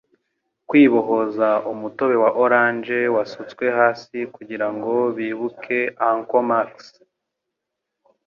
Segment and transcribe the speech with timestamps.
[0.69, 5.79] Kwibohoza umutobe wa orange wasutswe hasi kugirango bibuke
[6.11, 6.67] Uncle Max,